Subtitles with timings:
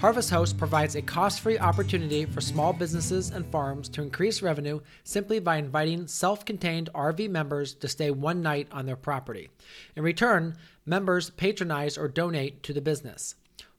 [0.00, 4.78] Harvest Host provides a cost free opportunity for small businesses and farms to increase revenue
[5.02, 9.48] simply by inviting self contained RV members to stay one night on their property.
[9.96, 10.56] In return,
[10.86, 13.34] members patronize or donate to the business.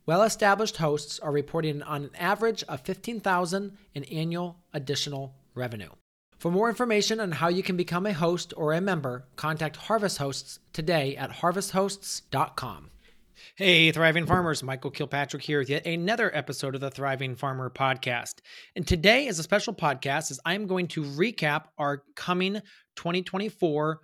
[0.05, 5.91] Well established hosts are reporting on an average of 15000 in annual additional revenue.
[6.37, 10.17] For more information on how you can become a host or a member, contact Harvest
[10.17, 12.89] Hosts today at harvesthosts.com.
[13.55, 18.39] Hey, Thriving Farmers, Michael Kilpatrick here with yet another episode of the Thriving Farmer podcast.
[18.75, 22.55] And today is a special podcast as I'm going to recap our coming
[22.95, 23.99] 2024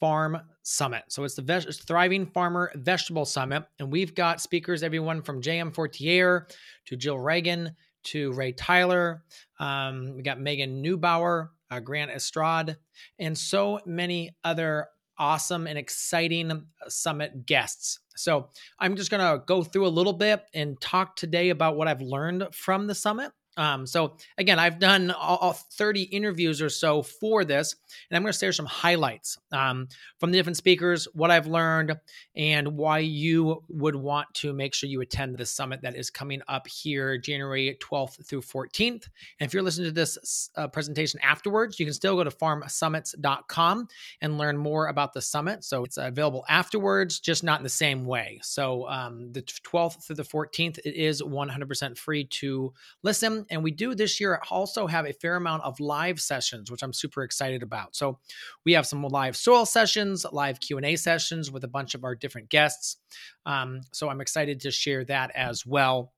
[0.00, 1.04] Farm Summit.
[1.08, 5.72] So it's the Ve- Thriving Farmer Vegetable Summit, and we've got speakers, everyone from J.M.
[5.72, 6.46] Fortier
[6.86, 9.24] to Jill Reagan to Ray Tyler.
[9.58, 12.76] Um, we got Megan Neubauer, uh, Grant Estrade,
[13.18, 14.88] and so many other
[15.18, 18.00] awesome and exciting uh, summit guests.
[18.16, 21.88] So I'm just going to go through a little bit and talk today about what
[21.88, 26.68] I've learned from the summit um, so again, I've done all, all 30 interviews or
[26.68, 27.74] so for this,
[28.10, 31.96] and I'm going to share some highlights um, from the different speakers, what I've learned,
[32.34, 36.42] and why you would want to make sure you attend the summit that is coming
[36.48, 39.08] up here January 12th through 14th.
[39.40, 43.88] And if you're listening to this uh, presentation afterwards, you can still go to farmsummits.com
[44.20, 45.64] and learn more about the summit.
[45.64, 48.38] So it's available afterwards, just not in the same way.
[48.42, 53.70] So um, the 12th through the 14th, it is 100% free to listen and we
[53.70, 57.62] do this year also have a fair amount of live sessions, which I'm super excited
[57.62, 57.96] about.
[57.96, 58.18] So
[58.64, 62.48] we have some live soil sessions, live Q&A sessions with a bunch of our different
[62.48, 62.96] guests.
[63.44, 66.12] Um, so I'm excited to share that as well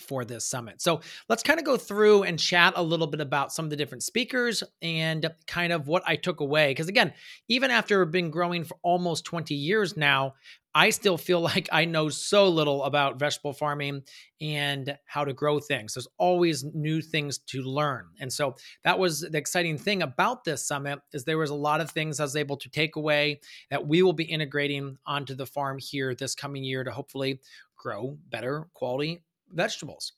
[0.00, 0.80] for this summit.
[0.80, 3.76] So let's kind of go through and chat a little bit about some of the
[3.76, 6.70] different speakers and kind of what I took away.
[6.70, 7.12] Because again,
[7.48, 10.34] even after been growing for almost 20 years now,
[10.74, 14.02] I still feel like I know so little about vegetable farming
[14.40, 15.94] and how to grow things.
[15.94, 18.08] There's always new things to learn.
[18.20, 21.80] And so that was the exciting thing about this summit is there was a lot
[21.80, 23.40] of things I was able to take away
[23.70, 27.40] that we will be integrating onto the farm here this coming year to hopefully
[27.76, 29.22] grow better quality
[29.54, 30.12] vegetables.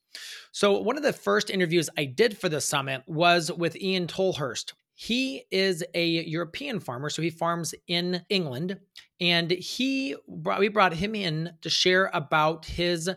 [0.52, 4.72] So one of the first interviews I did for the summit was with Ian Tolhurst.
[4.94, 8.78] He is a European farmer, so he farms in England,
[9.20, 13.10] and he we brought him in to share about his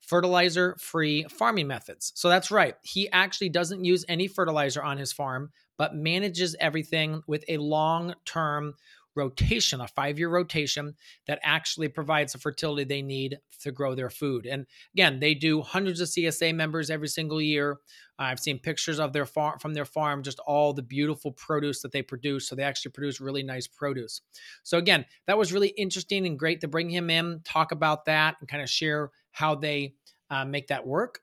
[0.00, 2.12] fertilizer free farming methods.
[2.14, 2.76] So that's right.
[2.82, 8.14] He actually doesn't use any fertilizer on his farm, but manages everything with a long
[8.24, 8.74] term
[9.14, 10.94] rotation, a five year rotation
[11.26, 14.46] that actually provides the fertility they need to grow their food.
[14.46, 17.78] And again, they do hundreds of CSA members every single year.
[18.18, 21.92] I've seen pictures of their farm from their farm, just all the beautiful produce that
[21.92, 22.48] they produce.
[22.48, 24.20] So they actually produce really nice produce.
[24.62, 28.36] So again, that was really interesting and great to bring him in, talk about that,
[28.40, 29.94] and kind of share how they
[30.30, 31.20] uh, make that work.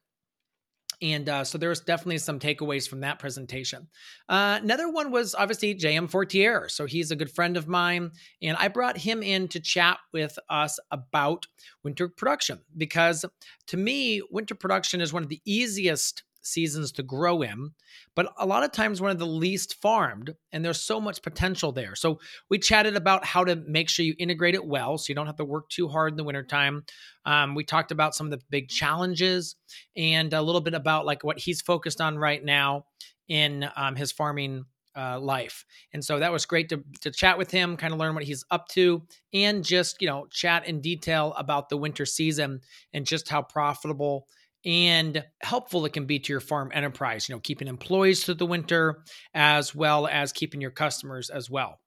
[1.01, 3.87] And uh, so there's definitely some takeaways from that presentation.
[4.29, 6.07] Uh, another one was obviously J.M.
[6.07, 6.69] Fortier.
[6.69, 8.11] So he's a good friend of mine.
[8.41, 11.47] And I brought him in to chat with us about
[11.83, 13.25] winter production because
[13.67, 17.71] to me, winter production is one of the easiest seasons to grow in,
[18.15, 21.71] but a lot of times one of the least farmed, and there's so much potential
[21.71, 21.95] there.
[21.95, 22.19] So
[22.49, 25.37] we chatted about how to make sure you integrate it well so you don't have
[25.37, 26.83] to work too hard in the wintertime.
[27.25, 29.55] Um, we talked about some of the big challenges
[29.95, 32.85] and a little bit about like what he's focused on right now
[33.27, 34.65] in um, his farming
[34.95, 35.65] uh, life.
[35.93, 38.43] And so that was great to, to chat with him, kind of learn what he's
[38.51, 39.03] up to,
[39.33, 42.61] and just, you know, chat in detail about the winter season
[42.93, 44.27] and just how profitable
[44.65, 48.45] and helpful it can be to your farm enterprise, you know, keeping employees through the
[48.45, 51.79] winter as well as keeping your customers as well.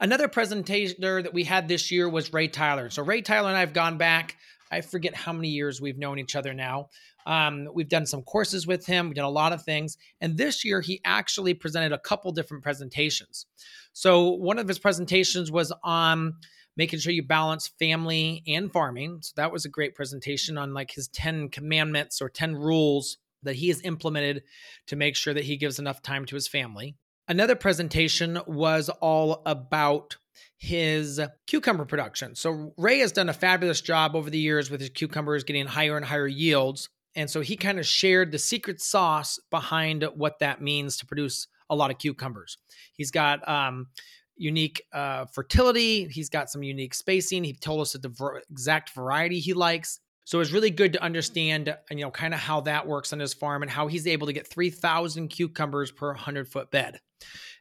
[0.00, 2.90] Another presenter that we had this year was Ray Tyler.
[2.90, 4.36] So Ray Tyler and I have gone back.
[4.70, 6.88] I forget how many years we've known each other now.
[7.26, 9.06] Um, we've done some courses with him.
[9.06, 9.98] We've done a lot of things.
[10.20, 13.46] And this year, he actually presented a couple different presentations.
[13.92, 16.34] So one of his presentations was on
[16.76, 19.18] making sure you balance family and farming.
[19.22, 23.56] So that was a great presentation on like his 10 commandments or 10 rules that
[23.56, 24.42] he has implemented
[24.88, 26.96] to make sure that he gives enough time to his family.
[27.28, 30.16] Another presentation was all about
[30.58, 32.34] his cucumber production.
[32.34, 35.96] So Ray has done a fabulous job over the years with his cucumbers getting higher
[35.96, 36.88] and higher yields.
[37.14, 41.48] And so he kind of shared the secret sauce behind what that means to produce
[41.68, 42.58] a lot of cucumbers.
[42.92, 43.88] He's got um,
[44.36, 46.06] unique uh, fertility.
[46.08, 47.44] He's got some unique spacing.
[47.44, 50.00] He told us that the ver- exact variety he likes.
[50.24, 53.32] So it's really good to understand, you know, kind of how that works on his
[53.32, 56.98] farm and how he's able to get 3,000 cucumbers per 100 foot bed.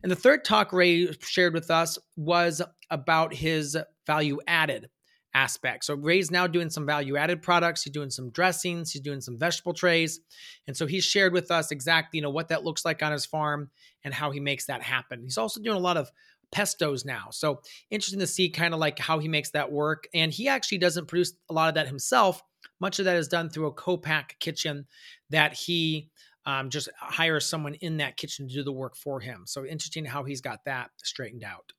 [0.01, 3.77] And the third talk Ray shared with us was about his
[4.07, 4.89] value added
[5.36, 5.83] aspect.
[5.83, 7.83] So Ray's now doing some value added products.
[7.83, 8.92] He's doing some dressings.
[8.92, 10.22] He's doing some vegetable trays.
[10.66, 13.25] And so he shared with us exactly, you know, what that looks like on his
[13.25, 13.69] farm
[14.04, 15.22] and how he makes that happen.
[15.22, 16.10] He's also doing a lot of
[16.51, 17.27] pestos now.
[17.31, 20.07] So interesting to see kind of like how he makes that work.
[20.13, 22.42] And he actually doesn't produce a lot of that himself.
[22.80, 24.86] Much of that is done through a co-pack kitchen
[25.30, 26.09] that he
[26.45, 29.44] um, just hires someone in that kitchen to do the work for him.
[29.45, 31.71] So interesting how he's got that straightened out.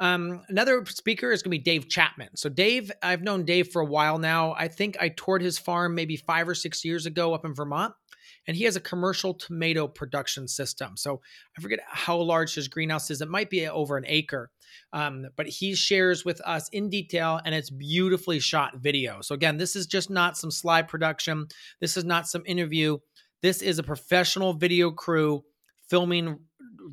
[0.00, 2.36] Um, another speaker is going to be Dave Chapman.
[2.36, 4.54] So, Dave, I've known Dave for a while now.
[4.56, 7.94] I think I toured his farm maybe five or six years ago up in Vermont,
[8.48, 10.96] and he has a commercial tomato production system.
[10.96, 11.20] So,
[11.56, 13.20] I forget how large his greenhouse is.
[13.20, 14.50] It might be over an acre,
[14.92, 19.20] um, but he shares with us in detail, and it's beautifully shot video.
[19.20, 21.46] So, again, this is just not some slide production,
[21.80, 22.98] this is not some interview.
[23.40, 25.44] This is a professional video crew
[25.88, 26.40] filming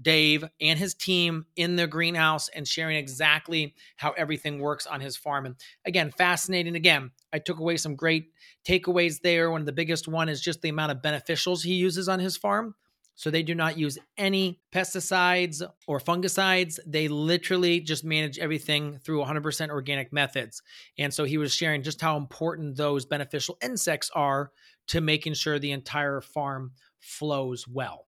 [0.01, 5.15] Dave and his team in the greenhouse and sharing exactly how everything works on his
[5.15, 5.45] farm.
[5.45, 5.55] And
[5.85, 6.75] again, fascinating.
[6.75, 8.31] Again, I took away some great
[8.67, 9.51] takeaways there.
[9.51, 12.37] One of the biggest one is just the amount of beneficials he uses on his
[12.37, 12.75] farm.
[13.17, 16.79] So they do not use any pesticides or fungicides.
[16.85, 20.61] They literally just manage everything through 100% organic methods.
[20.97, 24.51] And so he was sharing just how important those beneficial insects are
[24.87, 28.05] to making sure the entire farm flows well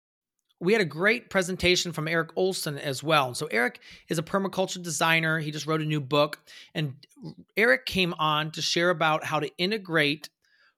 [0.63, 3.35] we had a great presentation from Eric Olson as well.
[3.35, 5.41] So Eric is a permaculture designer.
[5.41, 6.39] He just wrote a new book
[6.73, 6.95] and
[7.57, 10.29] Eric came on to share about how to integrate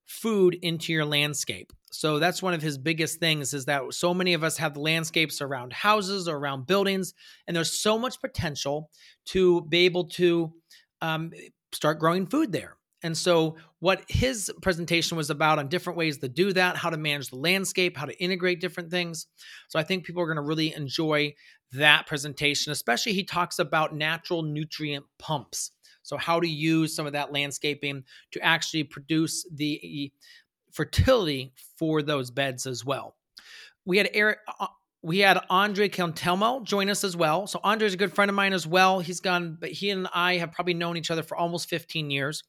[0.07, 1.71] food into your landscape.
[1.93, 5.43] So that's one of his biggest things is that so many of us have landscapes
[5.43, 7.13] around houses or around buildings
[7.47, 8.91] and there's so much potential
[9.27, 10.51] to be able to
[11.03, 11.31] um,
[11.73, 12.79] start growing food there.
[13.05, 16.97] And so, what his presentation was about on different ways to do that, how to
[16.97, 19.27] manage the landscape, how to integrate different things.
[19.69, 21.35] So, I think people are going to really enjoy
[21.73, 25.73] that presentation, especially he talks about natural nutrient pumps.
[26.03, 30.11] So, how to use some of that landscaping to actually produce the
[30.73, 33.17] fertility for those beds as well.
[33.85, 34.69] We had Eric, uh,
[35.05, 37.47] we had Andre Cantelmo join us as well.
[37.47, 39.01] So Andre's a good friend of mine as well.
[39.01, 42.43] He's gone, but he and I have probably known each other for almost 15 years.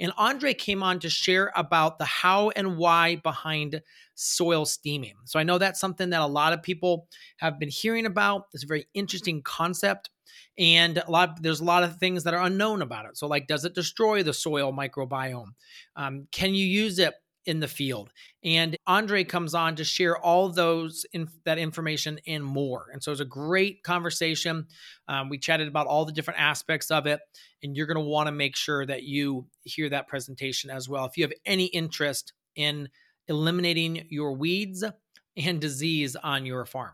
[0.00, 3.80] And Andre came on to share about the how and why behind
[4.16, 5.14] soil steaming.
[5.24, 8.46] So I know that's something that a lot of people have been hearing about.
[8.52, 10.10] It's a very interesting concept.
[10.58, 13.18] And a lot, there's a lot of things that are unknown about it.
[13.18, 15.52] So, like, does it destroy the soil microbiome?
[15.94, 17.14] Um, can you use it
[17.46, 18.12] in the field.
[18.44, 22.86] And Andre comes on to share all those in, that information and more.
[22.92, 24.66] And so it was a great conversation.
[25.08, 27.20] Um, we chatted about all the different aspects of it,
[27.62, 31.04] and you're going to want to make sure that you hear that presentation as well.
[31.06, 32.88] If you have any interest in
[33.28, 34.84] eliminating your weeds
[35.36, 36.92] and disease on your farm.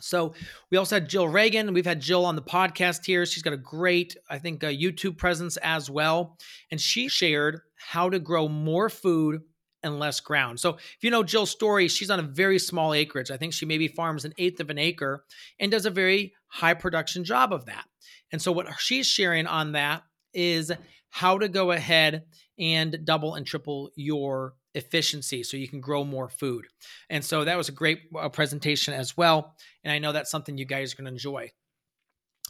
[0.00, 0.34] So
[0.70, 1.72] we also had Jill Reagan.
[1.72, 3.24] We've had Jill on the podcast here.
[3.24, 6.36] She's got a great, I think, YouTube presence as well.
[6.70, 9.42] And she shared how to grow more food
[9.84, 10.58] and less ground.
[10.58, 13.30] So if you know Jill's story, she's on a very small acreage.
[13.30, 15.24] I think she maybe farms an eighth of an acre
[15.60, 17.84] and does a very high production job of that.
[18.32, 20.72] And so what she's sharing on that is
[21.10, 22.24] how to go ahead
[22.58, 26.66] and double and triple your efficiency so you can grow more food.
[27.08, 29.54] And so that was a great uh, presentation as well.
[29.84, 31.52] And I know that's something you guys are going to enjoy.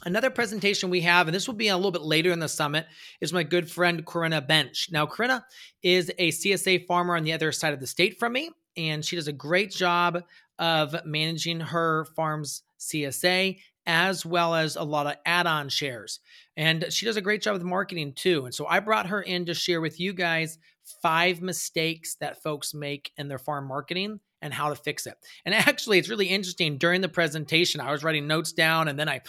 [0.03, 2.85] Another presentation we have, and this will be a little bit later in the summit,
[3.21, 4.89] is my good friend Corinna Bench.
[4.91, 5.45] Now, Corinna
[5.81, 9.15] is a CSA farmer on the other side of the state from me, and she
[9.15, 10.21] does a great job
[10.59, 16.19] of managing her farm's CSA as well as a lot of add on shares.
[16.57, 18.45] And she does a great job with marketing too.
[18.45, 20.57] And so I brought her in to share with you guys
[21.01, 25.15] five mistakes that folks make in their farm marketing and how to fix it.
[25.43, 26.77] And actually, it's really interesting.
[26.77, 29.21] During the presentation, I was writing notes down and then I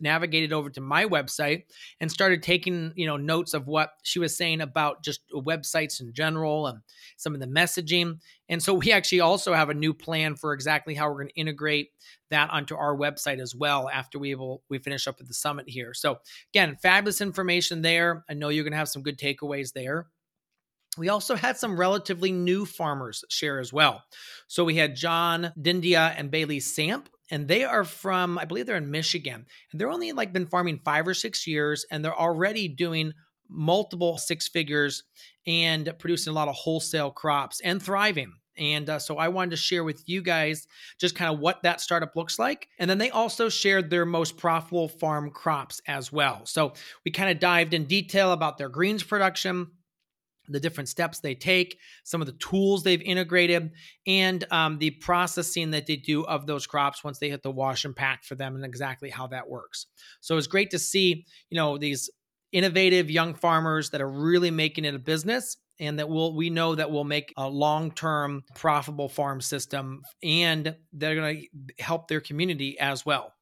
[0.00, 1.62] navigated over to my website
[2.00, 6.12] and started taking, you know, notes of what she was saying about just websites in
[6.12, 6.80] general and
[7.16, 8.18] some of the messaging.
[8.48, 11.40] And so we actually also have a new plan for exactly how we're going to
[11.40, 11.90] integrate
[12.30, 15.68] that onto our website as well after we will we finish up with the summit
[15.68, 15.94] here.
[15.94, 16.18] So
[16.52, 18.24] again, fabulous information there.
[18.28, 20.08] I know you're going to have some good takeaways there.
[20.96, 24.02] We also had some relatively new farmers share as well.
[24.48, 28.76] So we had John Dindia and Bailey Samp, and they are from, I believe they're
[28.76, 29.46] in Michigan.
[29.72, 33.12] And they're only like been farming five or six years, and they're already doing
[33.48, 35.04] multiple six figures
[35.46, 38.32] and producing a lot of wholesale crops and thriving.
[38.58, 40.66] And uh, so I wanted to share with you guys
[40.98, 42.68] just kind of what that startup looks like.
[42.78, 46.40] And then they also shared their most profitable farm crops as well.
[46.46, 46.72] So
[47.04, 49.68] we kind of dived in detail about their greens production,
[50.48, 53.70] the different steps they take, some of the tools they've integrated,
[54.06, 57.84] and um, the processing that they do of those crops once they hit the wash
[57.84, 59.86] and pack for them, and exactly how that works.
[60.20, 62.10] So it's great to see, you know, these
[62.52, 66.74] innovative young farmers that are really making it a business and that will we know
[66.74, 72.78] that will make a long-term profitable farm system and they're going to help their community
[72.78, 73.35] as well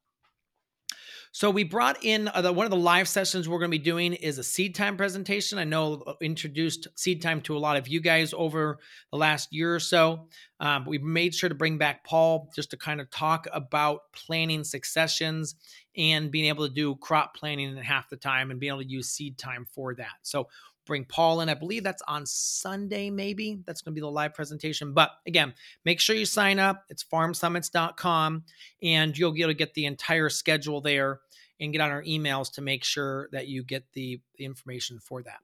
[1.35, 3.83] so we brought in uh, the, one of the live sessions we're going to be
[3.83, 5.59] doing is a Seedtime presentation.
[5.59, 8.79] I know uh, introduced Seedtime to a lot of you guys over
[9.11, 10.29] the last year or so.
[10.61, 14.63] Um, we made sure to bring back Paul just to kind of talk about planning
[14.63, 15.57] successions
[15.97, 18.89] and being able to do crop planning in half the time and being able to
[18.89, 20.15] use Seedtime for that.
[20.23, 20.47] So
[20.85, 21.49] bring Paul in.
[21.49, 23.61] I believe that's on Sunday, maybe.
[23.67, 24.93] That's going to be the live presentation.
[24.93, 26.85] But again, make sure you sign up.
[26.89, 28.45] It's farmsummits.com
[28.83, 31.21] and you'll be able to get the entire schedule there
[31.61, 35.23] and get on our emails to make sure that you get the, the information for
[35.23, 35.39] that.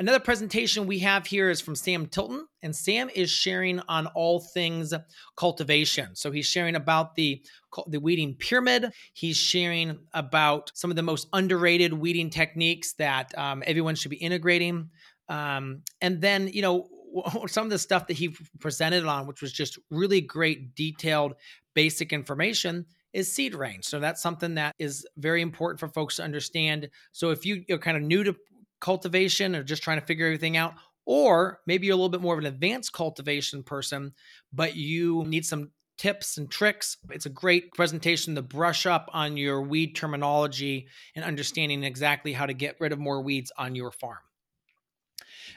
[0.00, 4.40] Another presentation we have here is from Sam Tilton, and Sam is sharing on all
[4.40, 4.94] things
[5.36, 6.16] cultivation.
[6.16, 7.44] So he's sharing about the
[7.86, 8.94] the weeding pyramid.
[9.12, 14.16] He's sharing about some of the most underrated weeding techniques that um, everyone should be
[14.16, 14.88] integrating.
[15.28, 16.88] Um, and then, you know,
[17.46, 21.34] some of the stuff that he presented on, which was just really great, detailed,
[21.74, 23.84] basic information is seed range.
[23.84, 26.88] So that's something that is very important for folks to understand.
[27.12, 28.34] So if you, you're kind of new to
[28.80, 32.34] cultivation or just trying to figure everything out, or maybe you're a little bit more
[32.34, 34.12] of an advanced cultivation person,
[34.52, 36.96] but you need some tips and tricks.
[37.10, 42.46] It's a great presentation to brush up on your weed terminology and understanding exactly how
[42.46, 44.18] to get rid of more weeds on your farm.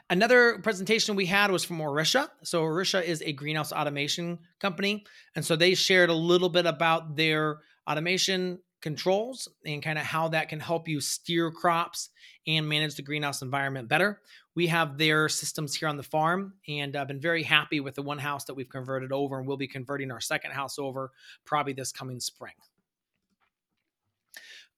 [0.10, 2.30] Another presentation we had was from Orisha.
[2.44, 7.16] So Orisha is a greenhouse automation company, and so they shared a little bit about
[7.16, 12.10] their automation controls and kind of how that can help you steer crops
[12.46, 14.22] and manage the greenhouse environment better.
[14.54, 18.04] We have their systems here on the farm, and I've been very happy with the
[18.04, 21.12] one house that we've converted over, and we'll be converting our second house over
[21.46, 22.54] probably this coming spring.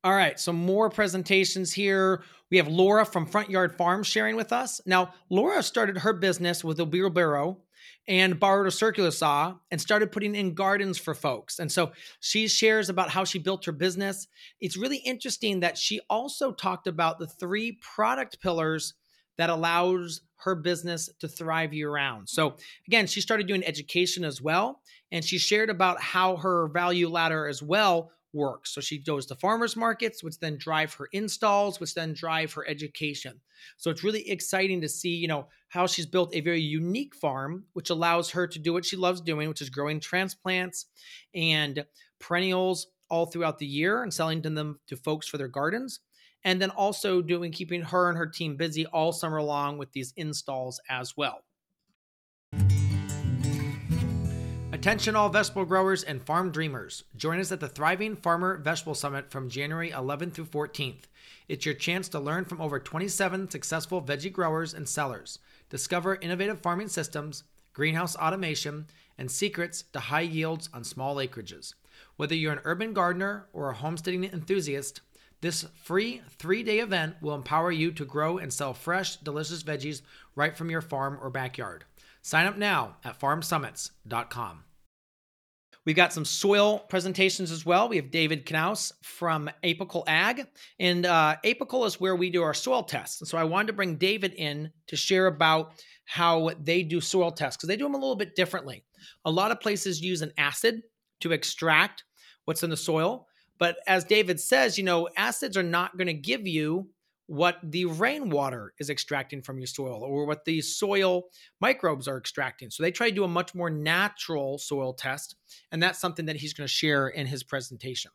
[0.04, 2.24] All right, so more presentations here.
[2.52, 4.80] We have Laura from Front Yard Farm sharing with us.
[4.86, 7.58] Now, Laura started her business with a wheelbarrow
[8.08, 11.60] and borrowed a circular saw and started putting in gardens for folks.
[11.60, 14.28] And so she shares about how she built her business.
[14.62, 18.94] It's really interesting that she also talked about the three product pillars
[19.38, 22.30] that allows her business to thrive year round.
[22.30, 22.56] So
[22.88, 24.82] again, she started doing education as well
[25.16, 28.74] and she shared about how her value ladder as well works.
[28.74, 32.68] So she goes to farmers markets, which then drive her installs, which then drive her
[32.68, 33.40] education.
[33.78, 37.64] So it's really exciting to see, you know, how she's built a very unique farm,
[37.72, 40.88] which allows her to do what she loves doing, which is growing transplants
[41.34, 41.86] and
[42.20, 46.02] perennials all throughout the year and selling them to folks for their gardens.
[46.44, 50.14] And then also doing keeping her and her team busy all summer long with these
[50.18, 51.46] installs as well.
[54.86, 57.06] Attention all vegetable growers and farm dreamers.
[57.18, 61.06] Join us at the Thriving Farmer Vegetable Summit from January 11th through 14th.
[61.48, 65.40] It's your chance to learn from over 27 successful veggie growers and sellers.
[65.72, 68.86] Discover innovative farming systems, greenhouse automation,
[69.18, 71.74] and secrets to high yields on small acreages.
[72.18, 75.02] Whether you're an urban gardener or a homesteading enthusiast,
[75.42, 80.04] this free three day event will empower you to grow and sell fresh, delicious veggies
[80.36, 81.86] right from your farm or backyard.
[82.22, 84.66] Sign up now at farmsummits.com.
[85.86, 87.88] We've got some soil presentations as well.
[87.88, 90.48] We have David Knaus from Apical Ag,
[90.80, 93.22] and uh, Apical is where we do our soil tests.
[93.22, 95.74] And so I wanted to bring David in to share about
[96.06, 98.84] how they do soil tests because they do them a little bit differently.
[99.26, 100.82] A lot of places use an acid
[101.20, 102.04] to extract
[102.46, 103.28] what's in the soil,
[103.58, 106.90] but as David says, you know, acids are not going to give you
[107.28, 111.24] what the rainwater is extracting from your soil or what the soil
[111.60, 112.70] microbes are extracting.
[112.70, 115.36] So they try to do a much more natural soil test,
[115.72, 118.12] and that's something that he's going to share in his presentation.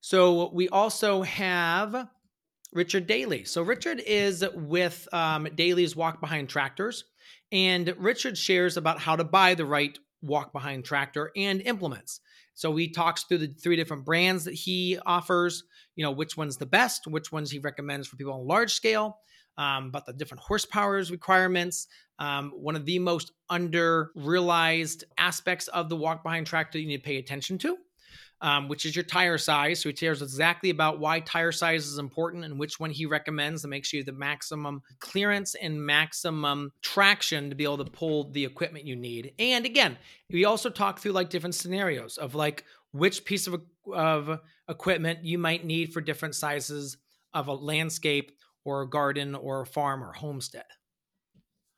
[0.00, 2.08] So we also have
[2.72, 3.44] Richard Daly.
[3.44, 7.04] So Richard is with um, Daly's Walk Behind Tractors,
[7.52, 12.20] and Richard shares about how to buy the right walk behind tractor and implements.
[12.56, 15.62] So he talks through the three different brands that he offers,
[15.94, 19.18] you know, which one's the best, which ones he recommends for people on large scale,
[19.58, 21.86] um, about the different horsepowers requirements.
[22.18, 26.96] Um, one of the most under realized aspects of the walk behind tractor you need
[26.96, 27.76] to pay attention to.
[28.40, 29.80] Um, which is your tire size.
[29.80, 33.62] So he tells exactly about why tire size is important and which one he recommends
[33.62, 37.90] to make sure you have the maximum clearance and maximum traction to be able to
[37.90, 39.32] pull the equipment you need.
[39.38, 39.96] And again,
[40.30, 43.62] we also talk through like different scenarios of like which piece of,
[43.92, 46.98] of equipment you might need for different sizes
[47.32, 48.32] of a landscape
[48.64, 50.64] or a garden or a farm or homestead.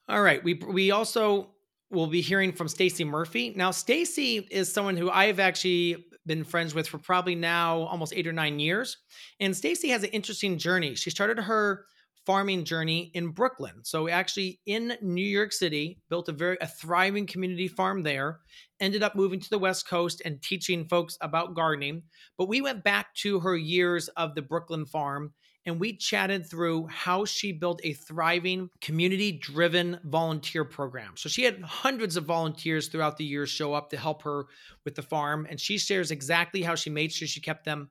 [0.09, 1.51] All right, we we also
[1.91, 3.53] will be hearing from Stacy Murphy.
[3.55, 8.29] Now, Stacy is someone who I've actually been friends with for probably now almost eight
[8.29, 8.99] or nine years.
[9.41, 10.95] And Stacy has an interesting journey.
[10.95, 11.87] She started her
[12.29, 13.83] farming journey in Brooklyn.
[13.85, 18.41] So actually in New York City, built a very a thriving community farm there,
[18.81, 22.03] ended up moving to the West Coast and teaching folks about gardening.
[22.37, 25.33] But we went back to her years of the Brooklyn farm
[25.69, 31.13] and we chatted through how she built a thriving community driven volunteer program.
[31.17, 34.47] So she had hundreds of volunteers throughout the years show up to help her
[34.85, 35.47] with the farm.
[35.49, 37.91] And she shares exactly how she made sure she kept them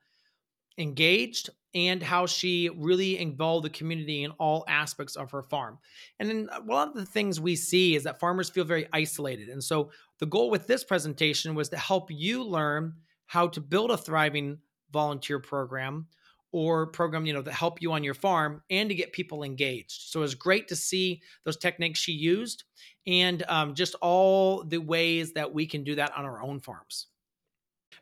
[0.80, 5.78] engaged and how she really involved the community in all aspects of her farm.
[6.20, 8.88] And then uh, a lot of the things we see is that farmers feel very
[8.92, 9.50] isolated.
[9.50, 12.94] And so the goal with this presentation was to help you learn
[13.28, 14.58] how to build a thriving
[14.92, 16.08] volunteer program
[16.58, 20.10] or program you know that help you on your farm and to get people engaged.
[20.10, 22.64] So it was great to see those techniques she used
[23.06, 27.08] and um, just all the ways that we can do that on our own farms.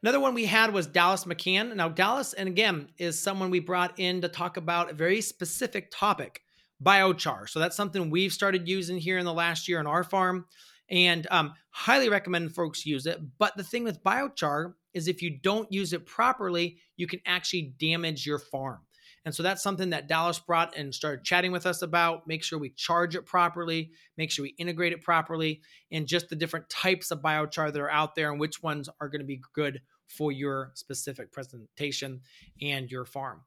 [0.02, 1.76] Another one we had was dallas mccann.
[1.76, 5.92] Now dallas and again is someone we brought in to talk about a very specific
[5.92, 6.42] topic
[6.82, 7.50] biochar.
[7.50, 10.46] So that's something we've started using here in the last year on our farm
[10.90, 13.20] and um, highly recommend folks use it.
[13.38, 17.76] But the thing with biochar is if you don't use it properly, you can actually
[17.78, 18.80] damage your farm.
[19.26, 22.28] And so that's something that Dallas brought and started chatting with us about.
[22.28, 25.62] Make sure we charge it properly, make sure we integrate it properly,
[25.92, 29.10] and just the different types of biochar that are out there and which ones are
[29.10, 32.22] going to be good for your specific presentation
[32.62, 33.42] and your farm.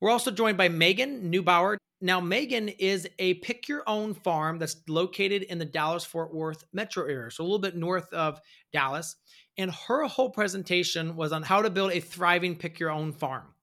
[0.00, 1.76] We're also joined by Megan Neubauer.
[2.00, 6.64] Now, Megan is a pick your own farm that's located in the Dallas Fort Worth
[6.72, 8.40] metro area, so a little bit north of
[8.72, 9.16] Dallas.
[9.58, 13.54] And her whole presentation was on how to build a thriving pick your own farm.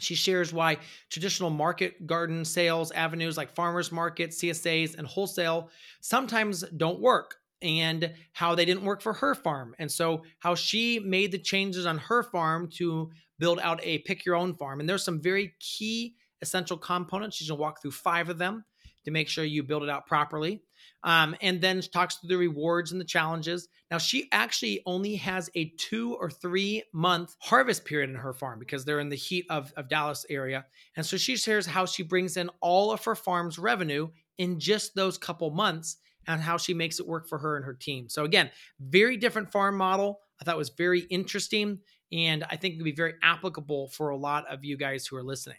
[0.00, 6.62] She shares why traditional market garden sales avenues like farmers markets, CSAs, and wholesale sometimes
[6.76, 9.74] don't work and how they didn't work for her farm.
[9.78, 14.24] And so, how she made the changes on her farm to build out a pick
[14.24, 14.80] your own farm.
[14.80, 17.36] And there's some very key essential components.
[17.36, 18.64] She's gonna walk through five of them
[19.04, 20.62] to make sure you build it out properly.
[21.04, 23.68] Um, and then talks through the rewards and the challenges.
[23.90, 28.58] Now, she actually only has a two or three month harvest period in her farm
[28.58, 30.64] because they're in the heat of, of Dallas area.
[30.96, 34.94] And so she shares how she brings in all of her farm's revenue in just
[34.94, 38.08] those couple months and how she makes it work for her and her team.
[38.08, 40.20] So, again, very different farm model.
[40.40, 41.80] I thought was very interesting.
[42.12, 45.16] And I think it would be very applicable for a lot of you guys who
[45.16, 45.58] are listening.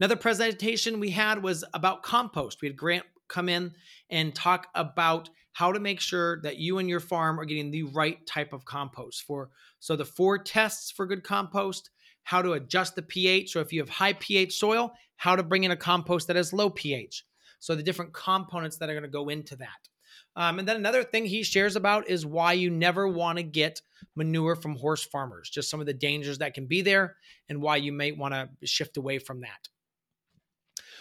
[0.00, 2.62] Another presentation we had was about compost.
[2.62, 3.72] We had Grant come in
[4.10, 7.82] and talk about how to make sure that you and your farm are getting the
[7.82, 11.90] right type of compost for so the four tests for good compost
[12.24, 15.64] how to adjust the ph so if you have high ph soil how to bring
[15.64, 17.24] in a compost that has low ph.
[17.60, 19.88] So the different components that are going to go into that.
[20.36, 23.82] Um, and then another thing he shares about is why you never want to get
[24.14, 27.16] manure from horse farmers just some of the dangers that can be there
[27.48, 29.68] and why you may want to shift away from that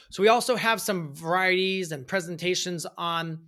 [0.09, 3.39] so we also have some varieties and presentations on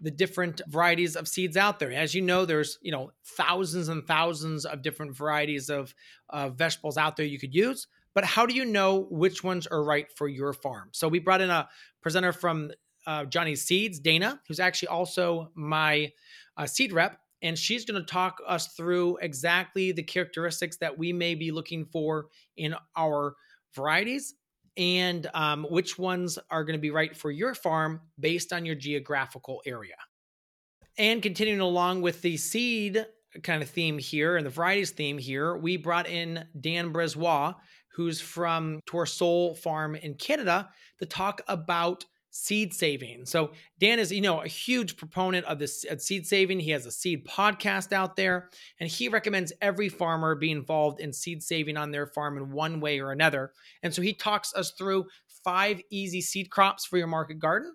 [0.00, 1.92] the different varieties of seeds out there.
[1.92, 5.94] As you know, there's you know thousands and thousands of different varieties of
[6.30, 7.86] uh, vegetables out there you could use.
[8.14, 10.90] But how do you know which ones are right for your farm?
[10.92, 11.68] So we brought in a
[12.00, 12.70] presenter from
[13.06, 13.24] uh,
[13.54, 16.12] Seeds, Dana, who's actually also my
[16.56, 21.12] uh, seed rep, and she's going to talk us through exactly the characteristics that we
[21.12, 23.34] may be looking for in our
[23.74, 24.34] varieties
[24.76, 28.74] and um, which ones are going to be right for your farm based on your
[28.74, 29.96] geographical area.
[30.96, 33.06] And continuing along with the seed
[33.42, 37.54] kind of theme here and the varieties theme here, we brought in Dan Brisebois,
[37.94, 42.04] who's from Tourne-Sol Farm in Canada, to talk about
[42.36, 43.24] seed saving.
[43.24, 46.58] So Dan is, you know, a huge proponent of this seed saving.
[46.58, 51.12] He has a seed podcast out there, and he recommends every farmer be involved in
[51.12, 53.52] seed saving on their farm in one way or another.
[53.84, 55.04] And so he talks us through
[55.44, 57.72] five easy seed crops for your market garden,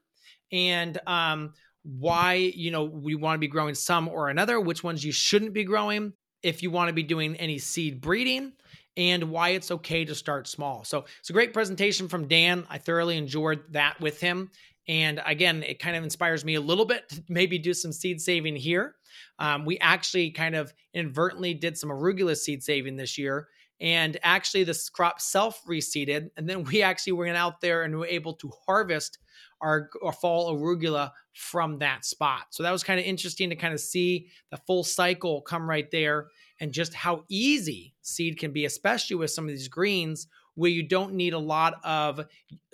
[0.51, 5.05] and um, why you know we want to be growing some or another, which ones
[5.05, 6.11] you shouldn't be growing.
[6.43, 8.53] If you want to be doing any seed breeding,
[8.97, 10.84] and why it's okay to start small.
[10.84, 12.65] So it's a great presentation from Dan.
[12.69, 14.52] I thoroughly enjoyed that with him.
[14.88, 18.19] And again, it kind of inspires me a little bit to maybe do some seed
[18.19, 18.95] saving here.
[19.38, 23.47] Um, we actually kind of inadvertently did some arugula seed saving this year.
[23.82, 26.32] And actually, this crop self reseeded.
[26.36, 29.19] And then we actually went out there and were able to harvest
[29.62, 32.47] our, our fall arugula from that spot.
[32.49, 35.89] So that was kind of interesting to kind of see the full cycle come right
[35.91, 36.28] there
[36.59, 40.83] and just how easy seed can be, especially with some of these greens where you
[40.83, 42.25] don't need a lot of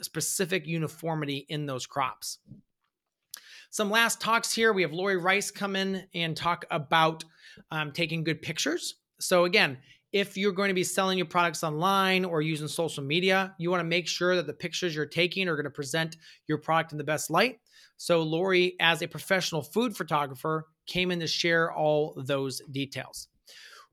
[0.02, 2.40] specific uniformity in those crops.
[3.70, 4.74] Some last talks here.
[4.74, 7.24] We have Lori Rice come in and talk about
[7.72, 8.96] um, taking good pictures.
[9.20, 9.78] So, again,
[10.12, 13.82] if you're going to be selling your products online or using social media, you want
[13.82, 16.16] to make sure that the pictures you're taking are going to present
[16.48, 17.60] your product in the best light.
[17.98, 23.28] So, Lori, as a professional food photographer, came in to share all those details.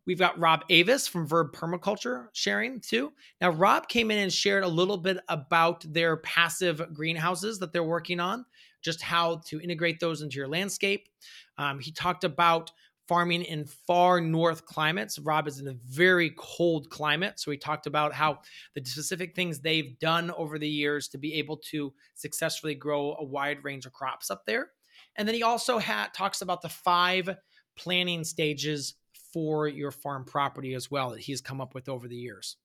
[0.06, 3.12] We've got Rob Avis from Verge Permaculture sharing too.
[3.40, 7.84] Now, Rob came in and shared a little bit about their passive greenhouses that they're
[7.84, 8.44] working on,
[8.82, 11.08] just how to integrate those into your landscape.
[11.56, 12.72] Um, he talked about
[13.08, 15.18] farming in far north climates.
[15.18, 17.38] Rob is in a very cold climate.
[17.38, 18.38] So he talked about how
[18.74, 23.24] the specific things they've done over the years to be able to successfully grow a
[23.24, 24.70] wide range of crops up there.
[25.16, 27.28] And then he also ha- talks about the five
[27.76, 28.94] planning stages
[29.32, 32.56] for your farm property as well that he's come up with over the years.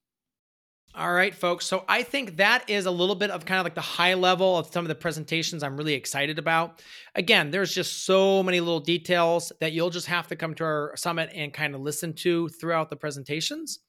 [0.94, 1.66] All right, folks.
[1.66, 4.56] So I think that is a little bit of kind of like the high level
[4.56, 6.82] of some of the presentations I'm really excited about.
[7.14, 10.94] Again, there's just so many little details that you'll just have to come to our
[10.96, 13.80] summit and kind of listen to throughout the presentations.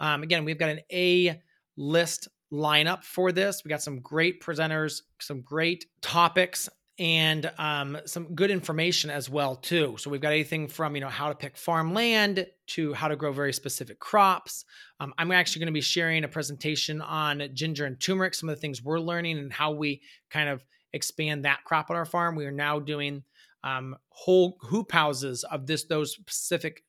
[0.00, 1.42] Um, again, we've got an A
[1.76, 3.62] list lineup for this.
[3.64, 9.54] We got some great presenters, some great topics and um, some good information as well
[9.54, 9.96] too.
[9.98, 13.32] So we've got anything from you know how to pick farmland to how to grow
[13.32, 14.64] very specific crops.
[15.00, 18.56] Um, I'm actually going to be sharing a presentation on ginger and turmeric, some of
[18.56, 22.34] the things we're learning and how we kind of expand that crop on our farm.
[22.34, 23.22] We are now doing
[23.62, 26.82] um, whole hoop houses of this those specific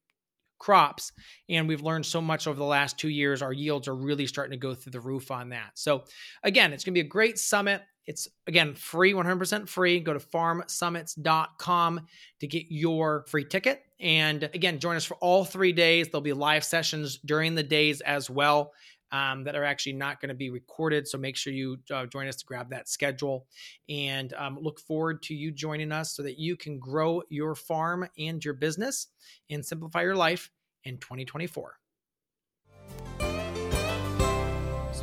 [0.60, 1.12] crops
[1.50, 4.52] and we've learned so much over the last two years our yields are really starting
[4.52, 6.04] to go through the roof on that so
[6.44, 10.00] again it's going to be a great summit it's again free, 100% free.
[10.00, 12.02] Go to farmsummits.com
[12.40, 13.84] to get your free ticket.
[14.00, 16.08] And again, join us for all three days.
[16.08, 18.74] There'll be live sessions during the days as well
[19.12, 21.08] um, that are actually not going to be recorded.
[21.08, 23.48] So make sure you uh, join us to grab that schedule
[23.90, 28.08] and um, look forward to you joining us so that you can grow your farm
[28.18, 29.08] and your business
[29.50, 30.50] and simplify your life
[30.84, 31.78] in 2024.